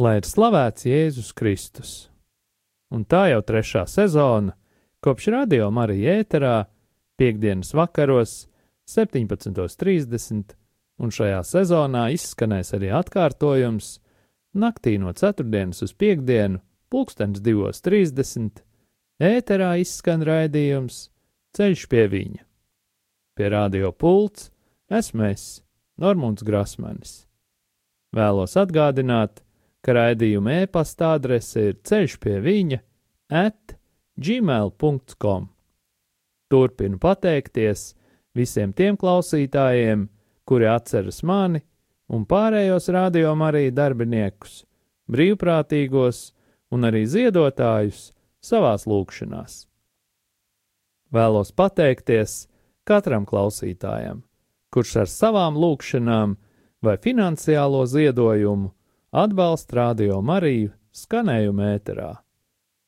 [0.00, 1.90] Lai ir slavēts Jēzus Kristus.
[2.88, 4.54] Un tā jau trešā sezona,
[5.04, 6.54] kopš radio Marija ēterā,
[7.20, 8.46] piekdienas vakaros,
[8.88, 10.54] 17.30,
[11.04, 13.90] un šajā sezonā izskanēs arī atkārtojums
[14.56, 18.64] naktī no ceturtdienas uz piekdienu, pulkstens 2.30.
[19.20, 21.10] ēterā izskan raidījums
[21.58, 22.42] Ceļš pie viņa.
[23.36, 24.48] Pie radio pults
[24.88, 25.46] esmu es,
[26.00, 27.14] Normons Grasmanis.
[28.16, 29.49] Vēlos atgādināt, ka
[29.88, 32.80] raidījuma e-pasta adrese ir ceļš pie viņa
[33.30, 33.76] at
[34.20, 35.48] gmail.com.
[36.50, 37.94] Turpinu pateikties
[38.36, 40.08] visiem tiem klausītājiem,
[40.44, 41.62] kuri atceras mani
[42.10, 44.64] un pārējos rādījuma arī darbiniekus,
[45.10, 46.32] brīvprātīgos
[46.74, 48.10] un arī ziedotājus
[48.42, 49.64] savās lūkšanās.
[51.14, 52.44] Vēlos pateikties
[52.86, 54.22] katram klausītājam,
[54.74, 56.36] kurš ar savām lūkšanām
[56.82, 58.70] vai finansiālo ziedojumu
[59.10, 62.10] atbalsta Radio Mariju skanējumu ēterā,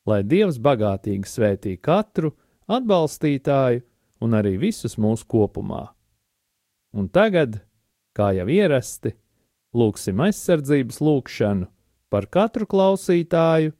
[0.07, 2.33] lai Dievs bagātīgi svētī katru
[2.71, 3.83] atbalstītāju
[4.23, 5.85] un arī visus mūsu kopumā.
[6.95, 7.59] Un tagad,
[8.15, 9.15] kā jau ierasti,
[9.75, 11.67] lūksim aizsardzības lūkšanu
[12.13, 13.73] par katru klausītāju,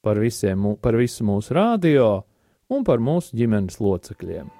[0.00, 2.22] par, visiem, par visu mūsu radio
[2.70, 4.59] un par mūsu ģimenes locekļiem.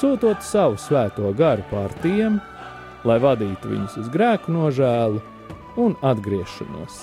[0.00, 2.40] sūtot savu svēto garu pār tiem,
[3.04, 5.20] lai vadītu viņus uz grēku nožēlu
[5.80, 7.00] un atgriešanos.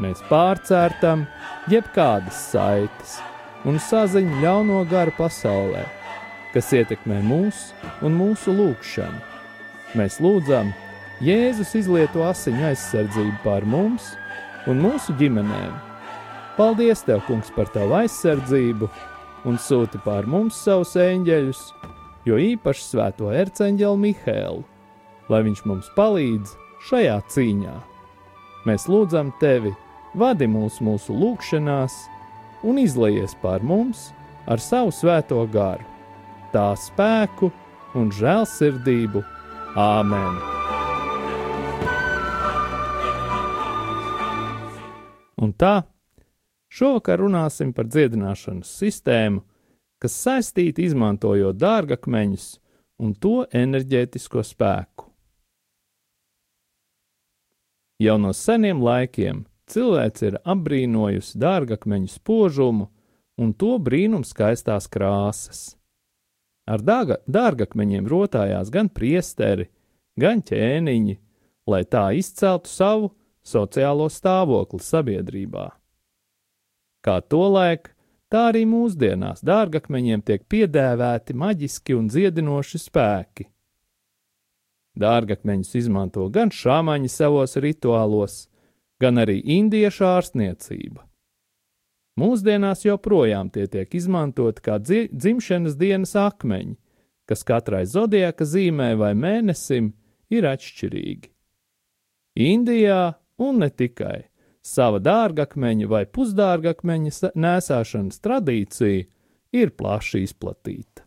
[0.00, 1.24] Mēs pārcērtam
[1.70, 3.18] jebkādas saites
[3.64, 5.84] un saziņu ļauno garu pasaulē,
[6.54, 7.70] kas ietekmē mūs
[8.04, 9.22] un mūsu lūgšanu.
[9.94, 10.72] Mēs lūdzam,
[11.22, 14.10] Jēzus izlieto asiņu aizsardzību pār mums
[14.66, 15.74] un mūsu ģimenēm.
[16.58, 18.90] Paldies, Tev, Kungs, par Tavu aizsardzību!
[19.44, 21.62] Un sūti pār mums savus eņģeļus,
[22.28, 24.64] jo īpaši svēto erceņģeli Mihēlu,
[25.32, 26.54] lai viņš mums palīdz
[26.88, 27.74] šajā cīņā.
[28.64, 29.74] Mēs lūdzam tevi,
[30.16, 31.96] vadi mūs mūsu lūgšanās
[32.64, 34.08] un izlaies pār mums
[34.48, 35.84] ar savu svēto garu,
[36.52, 37.52] tā spēku
[37.98, 39.24] un žēlsirdību.
[39.74, 40.36] Āmen!
[45.44, 45.82] Un tā,
[46.74, 49.42] šovakar runāsim par dziedināšanas sistēmu,
[50.02, 52.48] kas saistīta izmantojot dārgakmeņus
[53.02, 55.08] un to enerģētisko spēku.
[58.02, 62.88] Jau no seniem laikiem cilvēks ir apbrīnojusi dārgakmeņu spožumu
[63.40, 65.76] un to brīnum skaistās krāsas.
[66.66, 69.68] Ar dārga, dārgakmeņiem rotājās gan priesteri,
[70.20, 71.16] gan ķēniņi,
[71.70, 73.10] lai tā izceltu savu
[73.44, 75.68] sociālo stāvokli sabiedrībā.
[77.04, 77.90] Kā tolaik,
[78.32, 83.48] tā arī mūsdienās dārgakmeņiem tiek piedēvēti maģiski un dziedinoši spēki.
[84.98, 88.46] Dārgakmeņus izmanto gan šāmaņi savos rituālos,
[89.02, 91.02] gan arī indiešu ārstniecība.
[92.20, 96.76] Mūsdienās joprojām tie tiek izmantoti kā dzi dzimšanas dienas akmeņi,
[97.26, 99.90] kas katrai zodiaka zīmē vai mēnesim
[100.30, 101.32] ir atšķirīgi.
[102.38, 104.28] Indijā un ne tikai
[104.64, 109.06] sava dārgakmeņa vai pusdārgakmeņa nēsāšanas tradīcija
[109.54, 111.04] ir plaši izplatīta.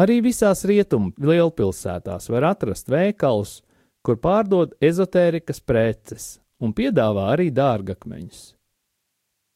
[0.00, 3.60] Arī visās rietumu lielpilsētās var atrast veikalus,
[4.06, 8.40] kur pārdod ezotērikas preces un piedāvā arī dārgakmeņus.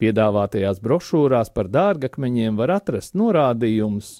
[0.01, 4.19] Piedāvātajās brošūrās par dārgakmeņiem var atrast norādījumus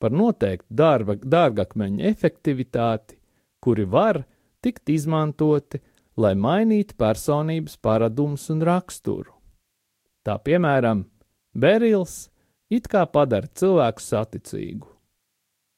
[0.00, 3.18] par noteiktu darba, dārgakmeņu efektivitāti,
[3.60, 4.22] kuri var
[4.62, 5.80] tikt izmantoti,
[6.16, 9.32] lai mainītu personības paradumus un raksturu.
[10.26, 11.04] Tā piemēram,
[11.54, 12.26] berils
[12.72, 14.96] it kā padara cilvēku saticīgu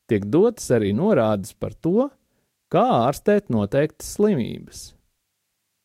[0.09, 2.09] tiek dotas arī norādes par to,
[2.73, 4.81] kā ārstēt noteiktas slimības.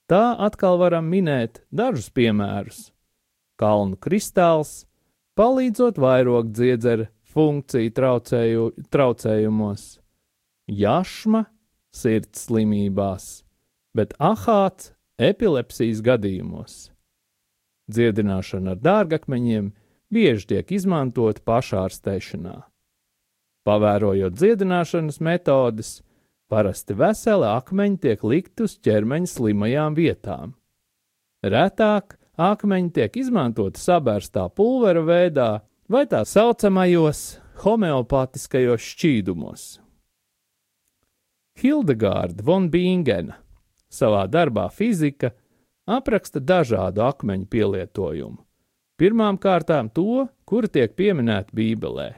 [0.10, 2.90] Tā atkal varam minēt dažus piemērus.
[3.60, 4.84] Kalnu kristāls
[5.40, 9.86] palīdzot vairot dziedzera funkciju traucēju, traucējumos,
[10.68, 11.46] jašma
[11.94, 13.43] sirds slimībās,
[13.98, 14.92] bet ahāts
[15.22, 16.90] epilepsijas gadījumos.
[17.92, 19.72] Dziedināšana ar dārgakmeņiem
[20.14, 22.56] bieži tiek izmantota pašārstēšanā.
[23.64, 26.02] Pavērojot dziedināšanas metodes,
[26.52, 30.56] parasti veseli akmeņi tiek likti uz ķermeņa slimajām vietām.
[31.44, 35.52] Retāk akmeņi tiek izmantoti sabērstā pulvera veidā
[35.92, 37.24] vai tā saucamajos
[37.64, 39.64] homeopātiskajos šķīdumos.
[41.62, 43.43] Hildegārda von Bingena
[43.94, 45.34] savā darbā fizika
[45.86, 48.42] apraksta dažādu akmeņu pielietojumu.
[49.00, 52.12] Pirmām kārtām to, kuri tiek pieminēti Bībelē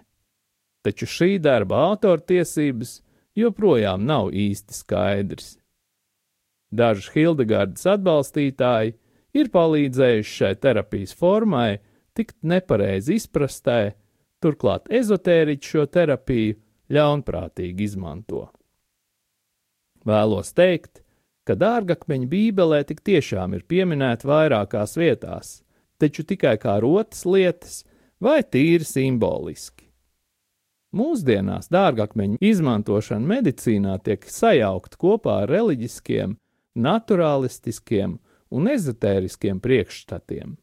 [0.85, 2.99] taču šī darba autortiesības
[3.39, 5.55] joprojām nav īsti skaidrs.
[6.75, 8.95] Daži Hildegardas atbalstītāji
[9.39, 11.79] ir palīdzējuši šai terapijas formai
[12.15, 13.95] tikt nepareizi izprastē,
[14.43, 16.59] turklāt ezotēriķi šo terapiju
[16.95, 18.45] ļaunprātīgi izmanto.
[20.05, 21.01] Vēlos teikt,
[21.45, 25.59] ka dārgakmeņa bībelē tik tiešām ir pieminēta vairākās vietās,
[26.01, 27.83] taču tikai kā rotas lietas
[28.21, 29.85] vai tīri simboliski.
[30.95, 36.37] Mūsdienās dārgakmeņu izmantošana medicīnā tiek sajaukta kopā ar reliģiskiem,
[36.75, 38.15] naturālistiskiem
[38.55, 40.55] un ezotēriskiem priekšstatiem.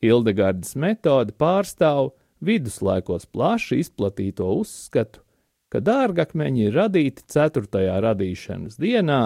[0.00, 5.20] Hildegardas metode pārstāv viduslaikos plaši izplatīto uzskatu,
[5.68, 7.84] ka dārgakmeņi ir radīti 4.
[8.04, 9.22] radīšanas dienā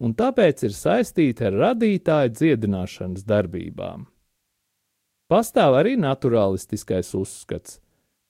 [0.00, 4.06] un tāpēc ir saistīti ar radītāju dziedināšanas darbībām.
[5.26, 7.80] Pastāv arī naturālistiskais uzskats,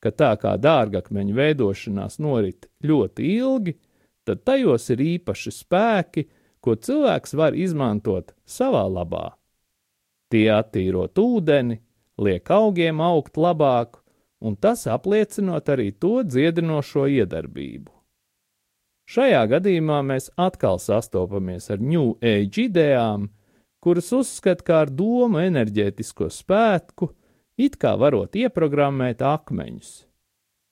[0.01, 3.77] ka tā kā dārgakmeņu veidošanās norit ļoti ilgi,
[4.25, 6.27] tad tajos ir īpaši spēki,
[6.61, 9.37] ko cilvēks var izmantot savā labā.
[10.33, 11.79] Tie attīrot ūdeni,
[12.19, 14.01] liek augiem augt labāk,
[14.41, 17.96] un tas apliecinot arī to dziedinošo iedarbību.
[19.07, 23.29] Šajā gadījumā mēs atkal sastopamies ar New Age idejām,
[23.79, 27.13] kuras uzskata kā ar domu enerģētisko spēku,
[27.55, 29.93] it kā varot ieprogrammēt akmeņus.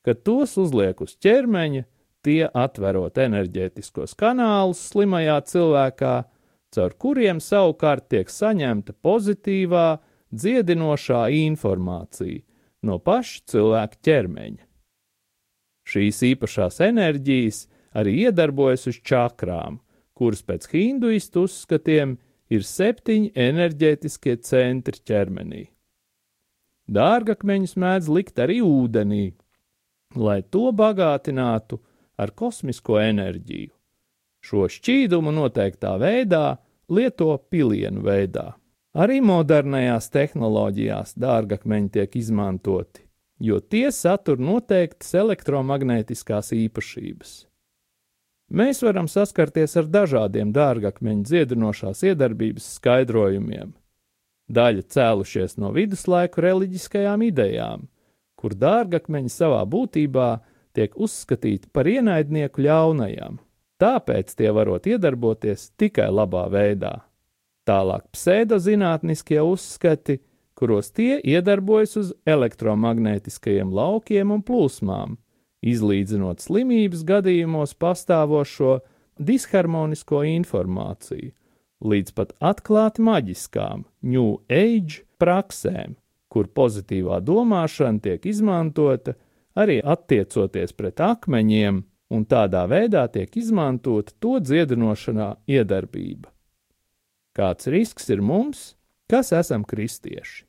[0.05, 1.85] Kad tos uzliek uz ķermeņa,
[2.26, 6.14] tie atverot enerģētiskos kanālus slimajā cilvēkā,
[6.75, 9.87] caur kuriem savukārt tiek saņemta pozitīvā,
[10.35, 12.43] dziedinošā informācija
[12.85, 14.64] no paša cilvēka ķermeņa.
[15.88, 19.78] Šīs īpašās enerģijas arī iedarbojas uz čakrām,
[20.14, 22.16] kuras pēc hinduistu uzskatiem
[22.52, 25.62] ir septiņi enerģētiskie centri ķermenī.
[26.90, 29.24] Dārgakmeņus mēdz likt arī ūdenī,
[30.14, 31.80] lai to bagātinātu
[32.20, 33.72] ar kosmisko enerģiju.
[34.44, 36.58] Šo šķīdumu noteiktā veidā
[36.92, 38.52] lieto pilienu veidā.
[38.94, 43.02] Arī modernajās tehnoloģijās dārgakmeņi tiek izmantoti,
[43.40, 47.32] jo tie satur noteiktas elektromagnētiskās īpašības.
[48.54, 53.73] Mēs varam saskarties ar dažādiem dārgakmeņu dziedinošās iedarbības skaidrojumiem.
[54.46, 57.88] Daļa cēlušies no viduslaiku reliģiskajām idejām,
[58.38, 60.28] kur dārgakmeņi savā būtībā
[60.76, 63.40] tiek uzskatīti par ienaidnieku ļaunajam,
[63.82, 66.94] tāpēc tie varot iedarboties tikai labā veidā.
[67.66, 70.20] Tālāk pseidozinātniskie uzskati,
[70.54, 75.16] kuros tie iedarbojas uz elektromagnētiskajiem laukiem un plūsmām,
[75.64, 78.78] izlīdzinot slimības gadījumos pastāvošo
[79.18, 81.33] disharmonisko informāciju,
[81.85, 85.97] līdz pat atklāti maģiskām New Age praksēm,
[86.28, 89.14] kur pozitīvā domāšana tiek izmantota
[89.54, 91.83] arī attiecoties pret akmeņiem,
[92.14, 96.30] un tādā veidā tiek izmantota to dziedinošanā iedarbība.
[97.35, 98.75] Kāds risks ir mums,
[99.11, 100.44] kas esam kristieši?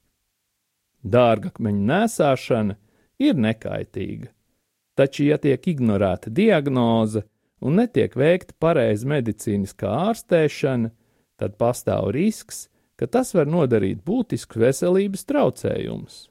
[1.06, 2.76] Dārgakmeņu nēsāšana
[3.22, 4.32] ir nekaitīga,
[4.96, 7.26] taču, ja tiek ignorēta diagnoze
[7.66, 10.92] un netiek veikta pareiza medicīniskā ārstēšana,
[11.40, 16.22] tad pastāv risks, ka tas var nodarīt būtiskus veselības traucējumus.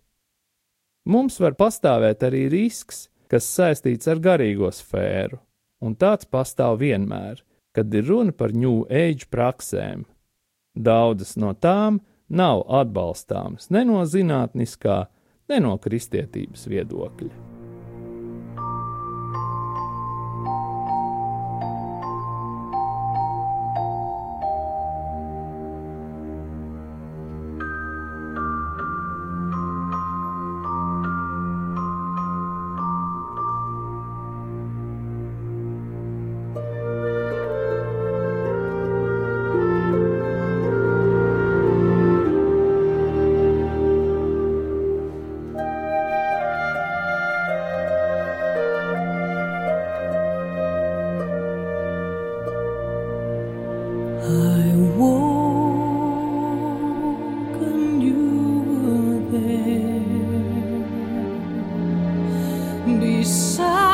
[1.04, 5.37] Mums var pastāvēt arī risks, kas saistīts ar garīgo sfēru,
[5.85, 7.42] un tāds pastāv vienmēr,
[7.76, 10.06] kad ir runa par New Age praksēm,
[10.75, 15.04] Daudzas no tām nav atbalstāmas ne no zinātniskā,
[15.49, 17.54] ne no kristietības viedokļa.
[62.87, 63.94] beside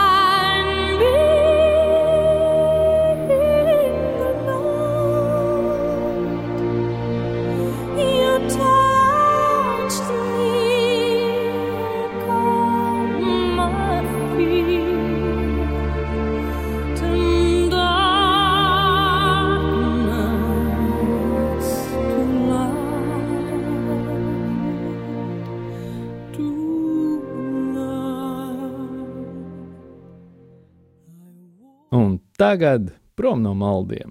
[32.51, 34.11] Tagad prom no maldiem.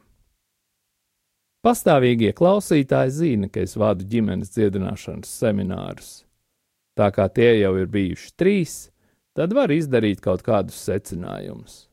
[1.59, 6.11] Pastāvīgie klausītāji zina, ka es vadu ģimenes dziedināšanas seminārus.
[6.95, 8.75] Tā kā tie jau ir bijuši trīs,
[9.35, 11.89] tad var izdarīt kaut kādus secinājumus.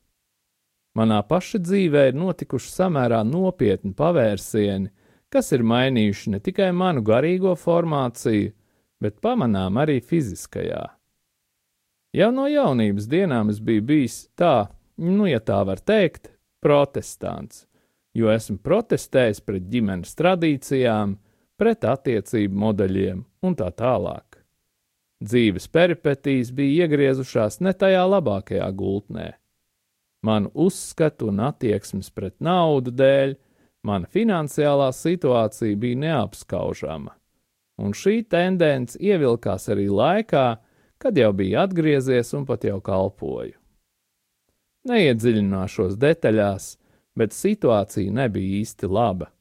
[0.94, 4.92] Manā paša dzīvē ir notikuši samērā nopietni pavērsieni,
[5.26, 8.54] kas ir mainījuši ne tikai manu garīgo formāciju,
[9.02, 10.86] bet pamanām arī fiziskajā.
[12.14, 14.68] Jau no jaunības dienām es biju bijis tā,
[15.02, 16.35] nu, ja tā var teikt,
[16.66, 17.64] protestants,
[18.16, 21.14] jo esmu protestējis pret ģimenes tradīcijām,
[21.56, 24.40] pret attiecību modeļiem un tā tālāk.
[25.24, 29.30] Dzīves peripetīs bija iegriezušās ne tajā labākajā gultnē.
[30.26, 33.36] Manu uzskatu un attieksmes pret naudu dēļ
[33.86, 37.14] mana finansiālā situācija bija neapskaužama,
[37.78, 40.46] un šī tendence ievilkās arī laikā,
[40.98, 43.54] kad jau bija atgriezies un pat jau kalpoju.
[44.86, 46.66] Neiedziļināšos detaļās,
[47.18, 49.32] bet situācija nebija īsti laba.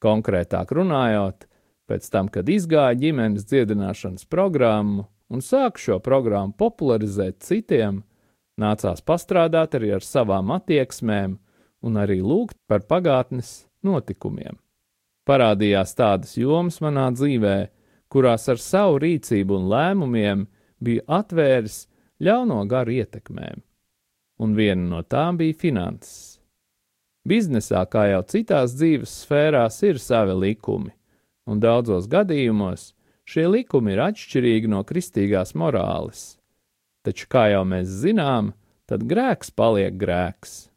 [0.00, 1.44] Konkrētāk runājot,
[1.90, 8.00] pēc tam, kad izgāja ģimenes dziedināšanas programmu un sāku šo programmu popularizēt citiem,
[8.56, 11.36] nācās pastrādāt arī ar savām attieksmēm
[11.84, 14.56] un arī lūgt par pagātnes notikumiem.
[15.28, 17.56] Parādījās tādas jomas manā dzīvē,
[18.08, 20.46] kurās ar savu rīcību un lēmumiem
[20.80, 21.82] biju atvēris
[22.24, 23.60] ļauno garu ietekmēm
[24.40, 26.38] un viena no tām bija finanses.
[27.28, 30.94] Biznesā, kā jau citās dzīves sfērās, ir savi likumi,
[31.44, 32.94] un daudzos gadījumos
[33.28, 36.40] šie likumi ir atšķirīgi no kristīgās morāles.
[37.04, 38.54] Taču, kā jau mēs zinām,
[38.88, 40.70] tad grēks paliek grēks.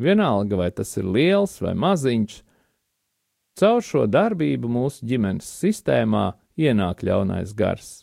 [0.00, 2.38] Vienalga, vai tas ir liels vai maziņš,
[3.60, 8.02] caur šo darbību mūsu ģimenes sistēmā ienāk ļaunais gars.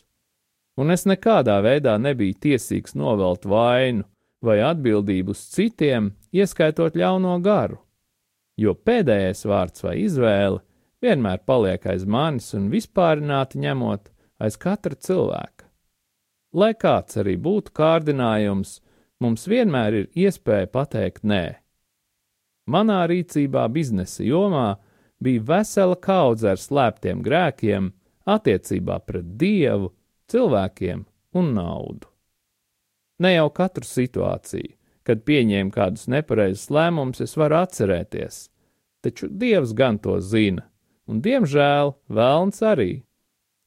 [0.80, 4.06] Un es nekādā veidā nebiju tiesīgs novelt vainu
[4.42, 7.78] vai atbildību uz citiem, ieskaitot ļauno garu,
[8.58, 10.62] jo pēdējais vārds vai izvēle
[11.02, 14.10] vienmēr paliek aiz manis un vispārināti ņemot
[14.42, 15.68] aiz katra cilvēka.
[16.52, 18.80] Lai kāds arī būtu kārdinājums,
[19.22, 21.44] mums vienmēr ir iespēja pateikt nē.
[22.68, 24.76] Manā rīcībā biznesa jomā
[25.22, 27.90] bija vesela kaudze ar slēptiem grēkiem
[28.28, 29.90] attiecībā pret dievu,
[30.30, 31.04] cilvēkiem
[31.38, 32.11] un naudu.
[33.22, 34.74] Ne jau katru situāciju,
[35.06, 38.46] kad pieņēmu kādus nepareizus lēmumus, es varu atcerēties,
[39.04, 40.64] taču dievs gan to zina,
[41.06, 42.92] un diemžēl vēlns arī.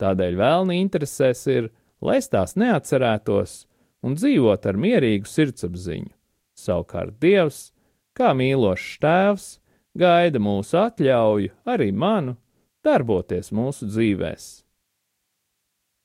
[0.02, 1.70] Tādēļ vēlni interesēs ir,
[2.04, 3.62] lai es tās neatcerētos
[4.04, 6.12] un dzīvot ar mierīgu sirdsapziņu.
[6.56, 7.70] Savukārt Dievs,
[8.16, 9.48] kā mīlošs tēvs,
[9.96, 12.36] gaida mūsu atļauju, arī manu,
[12.84, 14.65] darboties mūsu dzīvēs.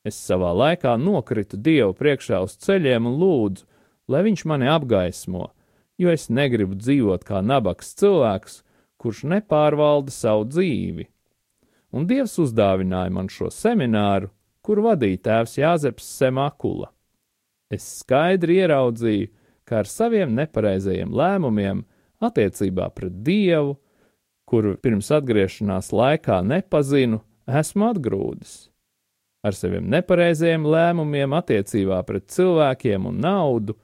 [0.07, 3.66] Es savā laikā nokritu Dievu priekšā uz ceļiem un lūdzu,
[4.09, 5.50] lai Viņš mani apgaismo,
[6.00, 8.62] jo es negribu dzīvot kā nabaks cilvēks,
[9.00, 11.07] kurš nepārvalda savu dzīvi.
[11.92, 14.30] Un Dievs uzdāvināja man šo semināru,
[14.64, 16.90] kur vadīja tēvs Jāzeps Semakula.
[17.71, 19.28] Es skaidri ieraudzīju,
[19.69, 21.85] ka ar saviem nepareizajiem lēmumiem
[22.25, 23.76] attiecībā pret Dievu,
[24.49, 28.70] kuru pirms atgriešanās laikā nepazinu, esmu atgrūdis.
[29.40, 33.76] Ar saviem nepareizajiem lēmumiem attiecībā pret cilvēkiem un naudu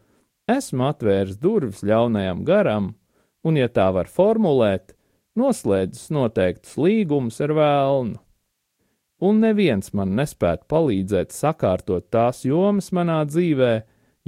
[0.52, 2.90] esmu atvēris durvis ļaunajam garam,
[3.46, 4.92] un, ja tā var formulēt,
[5.38, 8.20] noslēdzis noteiktus līgumus ar vēlnu.
[9.24, 13.72] Un neviens man nespētu palīdzēt sakārtot tās jomas manā dzīvē,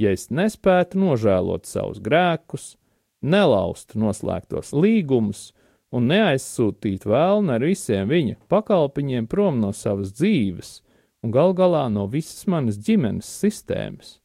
[0.00, 2.78] ja es nespētu nožēlot savus grēkus,
[3.20, 5.50] nelaustu noslēgtos līgumus
[5.92, 10.78] un neaizsūtīt vēlnu ar visiem viņa pakalpiņiem prom no savas dzīves
[11.24, 14.18] un gal galā no visas manas ģimenes sistēmas.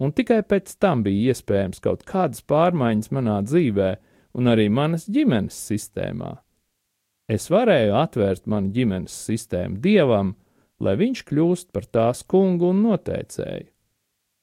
[0.00, 3.90] Un tikai pēc tam bija iespējams kaut kādas pārmaiņas manā dzīvē
[4.40, 6.38] un arī manas ģimenes sistēmā.
[7.30, 10.34] Es varēju atvērt manu ģimenes sistēmu dievam,
[10.80, 13.68] lai viņš kļūst par tās kungu un noteicēju.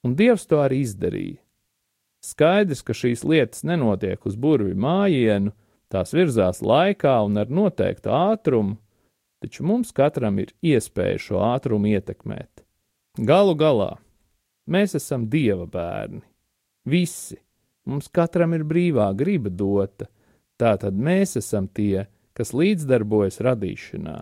[0.06, 1.41] Un dievs to arī izdarīja.
[2.23, 5.51] Skaidrs, ka šīs lietas nenotiek uz burvi mājienu,
[5.91, 8.77] tās virzās laikā un ar noteiktu ātrumu,
[9.43, 12.63] taču mums katram ir iespēja šo ātrumu ietekmēt.
[13.17, 13.95] Galu galā
[14.69, 16.23] mēs esam dieva bērni.
[16.88, 17.38] Visi
[17.88, 20.08] mums katram ir brīvā griba dota,
[20.60, 24.19] tātad mēs esam tie, kas līdzdarbojas radīšanā.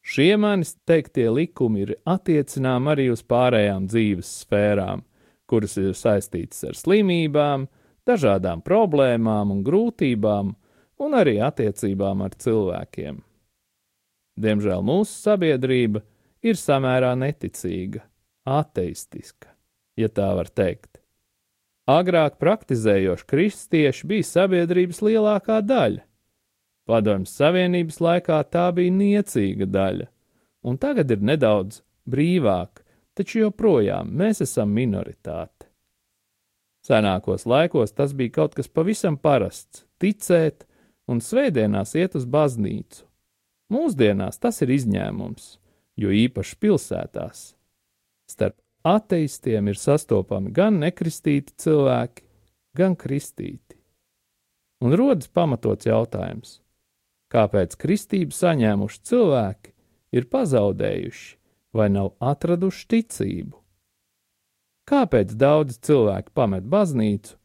[0.00, 5.04] Šie manis teiktie likumi ir attiecināmi arī uz pārējām dzīves sfērām,
[5.50, 7.66] kuras ir saistītas ar slimībām,
[8.08, 10.54] dažādām problēmām un grūtībām,
[11.04, 13.20] un arī attiecībām ar cilvēkiem.
[14.40, 16.02] Diemžēl mūsu sabiedrība
[16.46, 18.02] ir samērā neticīga,
[18.48, 19.50] ateistiska,
[20.00, 21.00] ja tā var teikt.
[21.90, 26.04] Agrāk praktizējoši kristieši bija sabiedrības lielākā daļa.
[26.88, 30.06] Padomjas Savienības laikā tā bija niecīga daļa,
[30.66, 32.82] un tagad ir nedaudz brīvāk,
[33.14, 35.68] taču joprojām mēs esam minoritāte.
[36.86, 40.64] Senākos laikos tas bija kaut kas pavisam parasts- ticēt
[41.06, 43.09] un svētdienās iet uz baznīcu.
[43.70, 45.52] Mūsdienās tas ir izņēmums,
[46.00, 47.42] jo īpaši pilsētās.
[48.30, 48.56] Starp
[48.86, 52.24] ateistiem ir sastopami gan nekristīti cilvēki,
[52.76, 53.78] gan kristīti.
[54.80, 56.58] Un rodas pamatots jautājums,
[57.30, 59.74] kāpēc kristību saņēmuši cilvēki
[60.16, 61.36] ir pazaudējuši
[61.76, 63.58] vai nav atraduši ticību.
[64.90, 67.36] Kāpēc daudzi cilvēki pamet baznīcu,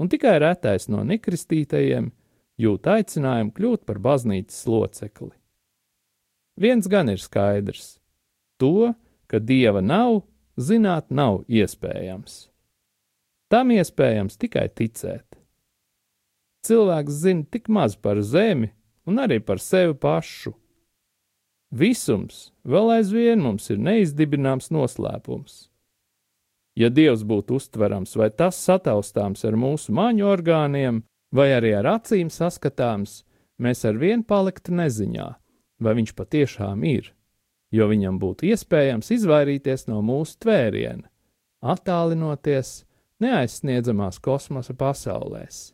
[0.00, 2.12] un tikai retais no nekristītajiem
[2.62, 5.34] jūt aicinājumu kļūt par baznīcas locekli?
[6.56, 7.98] Viens gan ir skaidrs-
[8.60, 8.94] to,
[9.28, 10.22] ka dieva nav,
[10.56, 12.48] zināt nav iespējams.
[13.50, 15.36] Tam iespējams tikai ticēt.
[16.64, 18.72] Cilvēks zina tik maz par zemi
[19.06, 20.54] un arī par sevi pašu
[21.74, 25.66] Visums vēl aizvien mums ir neizdibināms noslēpums.
[26.78, 31.02] Ja Dievs būtu uztverams vai tas sataustāms ar mūsu maņu orgāniem,
[31.34, 33.24] vai arī ar acīm saskatāms,
[33.58, 35.26] mēs ar vienu paliktu neziņā,
[35.82, 37.12] vai viņš patiešām ir,
[37.74, 41.08] jo viņam būtu iespējams izvairīties no mūsu tvēriena,
[41.60, 42.84] attālinoties
[43.22, 45.70] neaizsniedzamās kosmosa pasaulēs.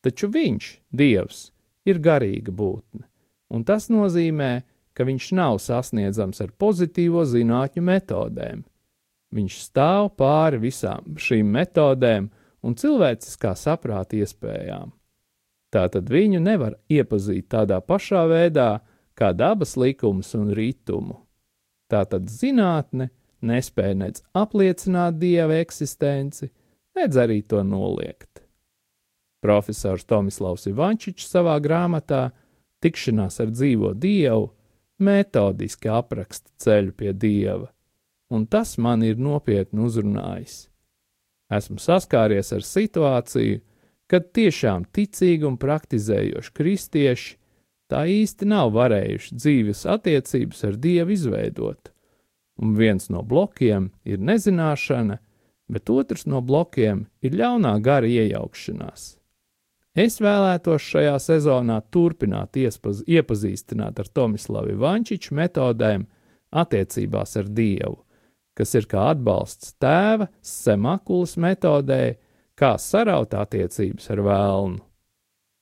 [0.00, 1.50] Taču viņš, Dievs,
[1.84, 3.04] ir garīga būtne,
[3.52, 4.62] un tas nozīmē,
[4.96, 8.62] ka viņš nav sasniedzams ar pozitīvo zinātņu metodēm.
[9.30, 12.30] Viņš stāv pāri visām šīm metodēm
[12.66, 14.90] un cilvēciskā saprāta iespējām.
[15.70, 18.80] Tātad viņu nevar iepazīt tādā pašā veidā
[19.20, 21.20] kā dabas likumus un ritumu.
[21.90, 23.10] Tātad zinātne
[23.44, 26.50] nespēja nec apliecināt dieva eksistenci,
[26.96, 28.44] nedz arī to noliegt.
[29.40, 32.30] Profesors Tomislavs Ivančičs savā grāmatā
[32.80, 34.48] Tikšanās ar dzīvo dievu
[35.04, 37.68] metodiski apraksta ceļu pie dieva,
[38.32, 40.62] un tas man ir nopietni uzrunājis.
[41.50, 43.60] Esmu saskāries ar situāciju,
[44.10, 47.36] kad tiešām ticīgi un praktizējoši kristieši
[47.90, 51.90] tā īsti nav varējuši dzīves attiecības ar Dievu izveidot.
[52.60, 55.18] Un viens no blokiem ir nezināšana,
[55.70, 59.14] bet otrs no blokiem ir ļaunā gara iejaukšanās.
[59.98, 66.06] Es vēlētos šajā sezonā turpināt iespaz, iepazīstināt ar Tomislavu Vančiču metodēm
[66.50, 67.96] attiecībās ar Dievu,
[68.54, 72.20] kas ir kā atbalsts tēva semakulas metodē,
[72.54, 74.89] kā saraut attiecības ar vēlnu.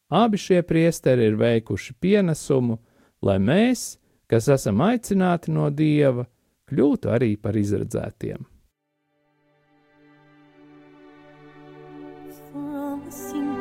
[0.08, 2.78] Abi šie priesteri ir veikuši pienesumu,
[3.22, 3.98] lai mēs,
[4.30, 6.24] kas esam aicināti no Dieva,
[6.68, 8.46] kļūtu arī par izredzētiem.
[12.58, 13.57] Un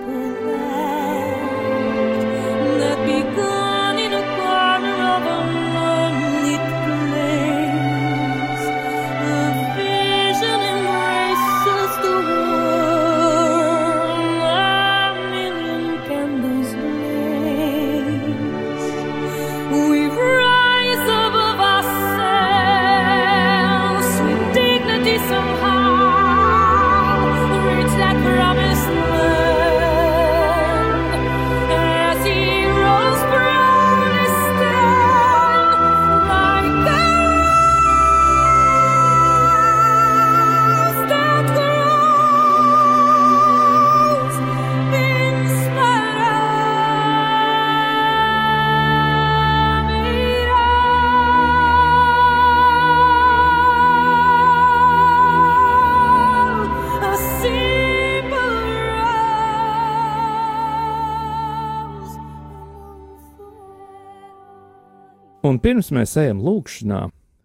[65.67, 67.01] pirms mēs ejam lūkšanā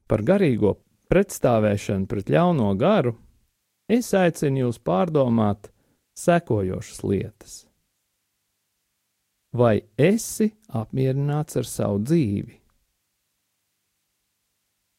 [0.07, 0.77] par garīgo
[1.11, 3.17] pretstāvēšanu pret ļauno garu,
[3.91, 5.73] es aicinu jūs pārdomāt
[6.15, 7.57] sekojošas lietas.
[9.51, 12.61] Vai esi apmierināts ar savu dzīvi?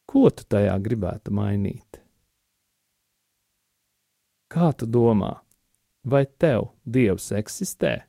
[0.04, 2.04] Ko tu tajā gribētu mainīt?
[4.52, 5.38] Kā tu domā,
[6.04, 8.02] vai tev Dievs eksistē?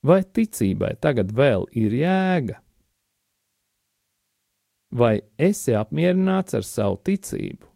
[0.00, 2.62] Vai ticībai tagad vēl ir jēga?
[4.90, 7.66] Vai esi apmierināts ar savu ticību?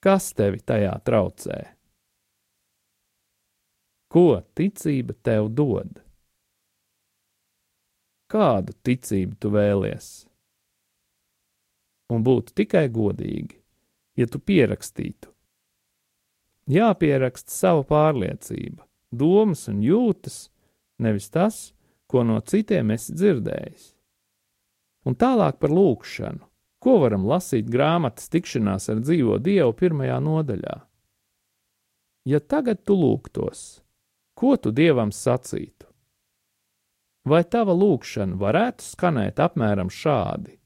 [0.00, 1.58] Kas tevi tajā traucē?
[4.10, 6.00] Ko ticība tev dod?
[8.30, 10.08] Kādu ticību tu vēlies?
[12.10, 13.60] Un būtu tikai godīgi,
[14.18, 15.30] ja tu pierakstītu.
[16.70, 20.48] Jāpieraksta sava pārliecība, domas un jūtas,
[20.98, 21.62] nevis tas,
[22.10, 23.90] ko no citiem esi dzirdējis.
[25.08, 26.44] Un tālāk par lūkšanu,
[26.80, 30.76] ko varam lasīt grāmatas tikšanās ar dzīvo Dievu pirmajā nodaļā.
[32.28, 33.80] Ja tagad tu lūgtos,
[34.36, 35.88] ko tu Dievam sacītu?
[37.24, 40.56] Vai tava lūkšana varētu skanēt apmēram šādi?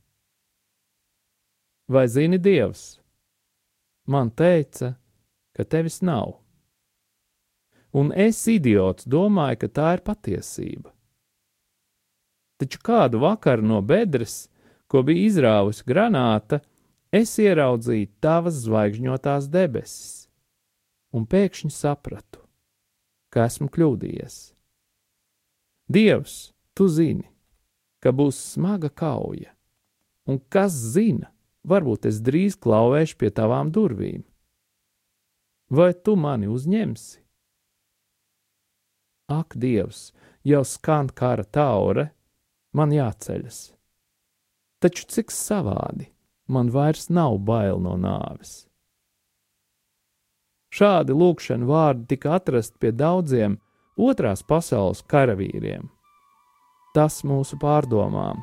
[1.90, 2.98] Vai zini Dievs?
[4.10, 4.94] Man teica,
[5.54, 6.40] ka tevis nav.
[7.94, 10.94] Un es, idiots, domāju, ka tā ir patiesība
[12.64, 14.48] taču kādu vakaru no bedres,
[14.88, 16.60] ko bija izrāvusi granāta,
[17.12, 20.26] es ieraudzīju tavas zvaigžņotās debesis,
[21.14, 22.40] un pēkšņi sapratu,
[23.30, 24.38] ka esmu kļūdījies.
[25.92, 27.26] Dievs, tu zini,
[28.00, 29.52] ka būs smaga kauja,
[30.26, 31.28] un kas zina,
[31.68, 34.24] varbūt es drīz klauvēšu pie tavām durvīm.
[35.68, 37.20] Vai tu mani uzņemsi?
[39.32, 40.12] Ak, Dievs,
[40.44, 42.10] jau skan kara taure,
[42.74, 43.70] man jāceļas.
[44.82, 46.10] Taču cik savādi,
[46.50, 48.64] man vairs nav bail no nāves.
[50.74, 53.60] Šādi lūkšana vārdi tika atrasti pie daudziem
[53.96, 55.86] otrās pasaules karavīriem.
[56.94, 58.42] Tas mūsu pārdomām